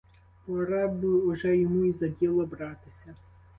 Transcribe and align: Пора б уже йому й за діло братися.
Пора 0.45 0.87
б 0.87 1.05
уже 1.07 1.57
йому 1.57 1.83
й 1.85 1.91
за 1.91 2.07
діло 2.07 2.45
братися. 2.45 3.15